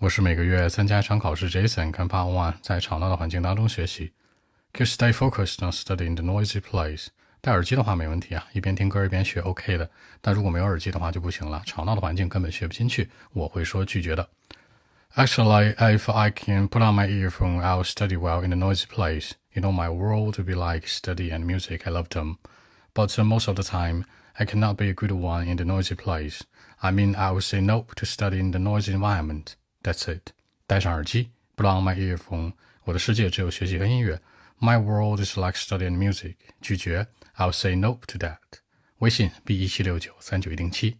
[0.00, 4.12] 我是每个月参加一场考试，Jason 看 Part One，在吵闹的环境当中学习。
[4.72, 7.08] Can stay focused on studying the noisy place。
[7.40, 9.90] 戴耳机的话没问题啊，一边听歌一边学 OK 的。
[10.20, 13.10] 但如果没有耳机的话就不行了，吵闹的环境根本学不进去。
[13.32, 14.28] 我会说拒绝的。
[15.16, 19.32] Actually, if I can put on my earphone, I'll study well in a noisy place.
[19.52, 21.88] You know, my world would be like study and music.
[21.88, 22.36] I love them.
[22.94, 24.04] But most of the time,
[24.38, 26.44] I cannot be a good one in the noisy place.
[26.80, 29.56] I mean, I would say no to studying the noisy environment.
[29.88, 30.32] That's it.
[30.66, 32.52] 戴上耳机，put on my earphone。
[32.84, 34.20] 我的世界只有学习和音乐。
[34.60, 36.34] My world is like studying music。
[36.60, 37.06] 拒绝
[37.38, 38.36] ，I'll say no to that。
[38.98, 40.98] 微信 b 一七六九三九一零七。